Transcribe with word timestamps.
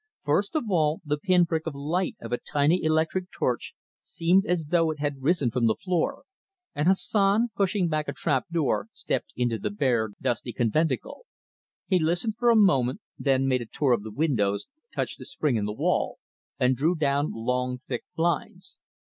First 0.23 0.55
of 0.55 0.63
all, 0.67 0.99
the 1.05 1.19
pinprick 1.19 1.67
of 1.67 1.75
light 1.75 2.15
of 2.19 2.31
a 2.31 2.39
tiny 2.39 2.81
electric 2.81 3.29
torch 3.29 3.75
seemed 4.01 4.47
as 4.47 4.69
though 4.71 4.89
it 4.89 4.97
had 4.97 5.21
risen 5.21 5.51
from 5.51 5.67
the 5.67 5.75
floor, 5.75 6.23
and 6.73 6.87
Hassan, 6.87 7.49
pushing 7.55 7.87
back 7.87 8.07
a 8.07 8.11
trap 8.11 8.47
door, 8.51 8.87
stepped 8.93 9.31
into 9.35 9.59
the 9.59 9.69
bare, 9.69 10.09
dusty 10.19 10.53
conventicle. 10.53 11.27
He 11.85 11.99
listened 11.99 12.35
for 12.35 12.49
a 12.49 12.55
moment, 12.55 12.99
then 13.19 13.47
made 13.47 13.61
a 13.61 13.67
tour 13.67 13.91
of 13.93 14.01
the 14.01 14.09
windows, 14.11 14.67
touched 14.91 15.19
a 15.19 15.25
spring 15.25 15.55
in 15.55 15.65
the 15.65 15.71
wall, 15.73 16.17
and 16.59 16.75
drew 16.75 16.95
down 16.95 17.31
long, 17.31 17.81
thick 17.87 18.03
blinds. 18.15 18.79